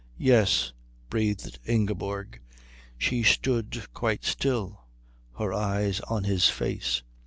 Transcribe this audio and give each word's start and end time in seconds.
"Yes," 0.17 0.73
breathed 1.11 1.59
Ingeborg. 1.63 2.39
She 2.97 3.21
stood 3.21 3.79
quite 3.93 4.23
still, 4.25 4.85
her 5.37 5.53
eyes 5.53 5.99
on 6.07 6.23
his 6.23 6.49
face. 6.49 7.03